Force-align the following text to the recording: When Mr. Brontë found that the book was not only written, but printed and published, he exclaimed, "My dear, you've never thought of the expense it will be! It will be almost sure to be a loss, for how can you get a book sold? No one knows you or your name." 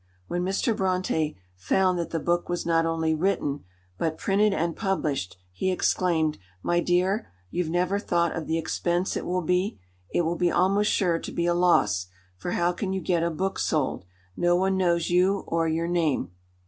When 0.27 0.41
Mr. 0.43 0.75
Brontë 0.75 1.35
found 1.55 1.99
that 1.99 2.09
the 2.09 2.19
book 2.19 2.49
was 2.49 2.65
not 2.65 2.87
only 2.87 3.13
written, 3.13 3.65
but 3.99 4.17
printed 4.17 4.51
and 4.51 4.75
published, 4.75 5.37
he 5.51 5.69
exclaimed, 5.69 6.39
"My 6.63 6.79
dear, 6.79 7.27
you've 7.51 7.69
never 7.69 7.99
thought 7.99 8.35
of 8.35 8.47
the 8.47 8.57
expense 8.57 9.15
it 9.15 9.27
will 9.27 9.43
be! 9.43 9.79
It 10.11 10.21
will 10.21 10.37
be 10.37 10.49
almost 10.49 10.91
sure 10.91 11.19
to 11.19 11.31
be 11.31 11.45
a 11.45 11.53
loss, 11.53 12.07
for 12.35 12.53
how 12.53 12.71
can 12.71 12.93
you 12.93 12.99
get 12.99 13.21
a 13.21 13.29
book 13.29 13.59
sold? 13.59 14.05
No 14.35 14.55
one 14.55 14.75
knows 14.75 15.11
you 15.11 15.41
or 15.45 15.67
your 15.67 15.87
name." 15.87 16.31